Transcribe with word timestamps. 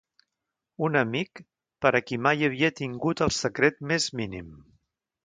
Un 0.85 0.95
amic, 1.01 1.41
per 1.85 1.91
a 1.99 2.01
qui 2.07 2.19
mai 2.29 2.43
havia 2.47 2.71
tingut 2.81 3.23
el 3.27 3.35
secret 3.41 3.79
més 3.93 4.09
mínim 4.23 4.49